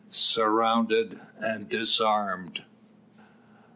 SURROUNDED 0.09 1.21
AND 1.43 1.69
DISARMED. 1.69 2.63